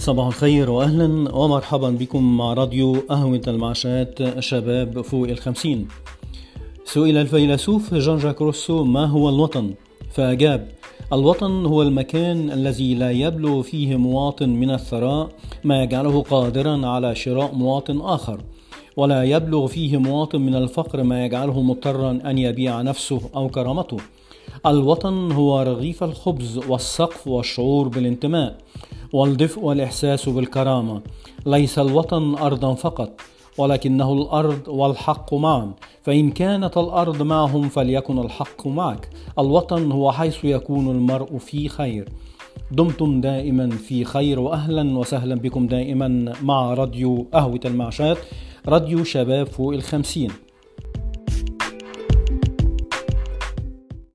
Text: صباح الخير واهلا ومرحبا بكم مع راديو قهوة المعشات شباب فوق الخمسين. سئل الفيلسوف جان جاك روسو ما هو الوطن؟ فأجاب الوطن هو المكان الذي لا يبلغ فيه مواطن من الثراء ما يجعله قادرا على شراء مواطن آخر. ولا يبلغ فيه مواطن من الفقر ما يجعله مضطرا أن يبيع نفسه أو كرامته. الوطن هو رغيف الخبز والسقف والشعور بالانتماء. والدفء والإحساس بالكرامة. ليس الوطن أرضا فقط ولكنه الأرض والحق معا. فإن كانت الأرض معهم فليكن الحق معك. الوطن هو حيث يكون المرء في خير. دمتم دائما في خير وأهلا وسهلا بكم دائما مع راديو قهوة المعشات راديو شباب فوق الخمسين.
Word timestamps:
صباح 0.00 0.26
الخير 0.26 0.70
واهلا 0.70 1.34
ومرحبا 1.34 1.90
بكم 1.90 2.36
مع 2.36 2.52
راديو 2.52 2.96
قهوة 3.08 3.40
المعشات 3.48 4.38
شباب 4.38 5.00
فوق 5.00 5.28
الخمسين. 5.28 5.88
سئل 6.84 7.16
الفيلسوف 7.16 7.94
جان 7.94 8.16
جاك 8.16 8.42
روسو 8.42 8.84
ما 8.84 9.06
هو 9.06 9.28
الوطن؟ 9.28 9.74
فأجاب 10.10 10.68
الوطن 11.12 11.66
هو 11.66 11.82
المكان 11.82 12.50
الذي 12.50 12.94
لا 12.94 13.10
يبلغ 13.10 13.62
فيه 13.62 13.96
مواطن 13.96 14.48
من 14.48 14.70
الثراء 14.70 15.28
ما 15.64 15.82
يجعله 15.82 16.22
قادرا 16.22 16.86
على 16.86 17.14
شراء 17.14 17.54
مواطن 17.54 18.00
آخر. 18.00 18.40
ولا 18.96 19.24
يبلغ 19.24 19.66
فيه 19.66 19.96
مواطن 19.96 20.40
من 20.40 20.54
الفقر 20.54 21.02
ما 21.02 21.24
يجعله 21.24 21.62
مضطرا 21.62 22.10
أن 22.10 22.38
يبيع 22.38 22.82
نفسه 22.82 23.20
أو 23.36 23.48
كرامته. 23.48 23.96
الوطن 24.66 25.32
هو 25.32 25.62
رغيف 25.62 26.04
الخبز 26.04 26.58
والسقف 26.68 27.28
والشعور 27.28 27.88
بالانتماء. 27.88 28.58
والدفء 29.12 29.60
والإحساس 29.60 30.28
بالكرامة. 30.28 31.00
ليس 31.46 31.78
الوطن 31.78 32.34
أرضا 32.34 32.74
فقط 32.74 33.20
ولكنه 33.58 34.12
الأرض 34.12 34.68
والحق 34.68 35.34
معا. 35.34 35.72
فإن 36.02 36.30
كانت 36.30 36.76
الأرض 36.76 37.22
معهم 37.22 37.68
فليكن 37.68 38.18
الحق 38.18 38.66
معك. 38.66 39.08
الوطن 39.38 39.92
هو 39.92 40.12
حيث 40.12 40.44
يكون 40.44 40.90
المرء 40.90 41.38
في 41.38 41.68
خير. 41.68 42.08
دمتم 42.72 43.20
دائما 43.20 43.70
في 43.70 44.04
خير 44.04 44.40
وأهلا 44.40 44.98
وسهلا 44.98 45.34
بكم 45.34 45.66
دائما 45.66 46.32
مع 46.42 46.74
راديو 46.74 47.26
قهوة 47.32 47.60
المعشات 47.64 48.18
راديو 48.68 49.04
شباب 49.04 49.46
فوق 49.46 49.72
الخمسين. 49.72 50.30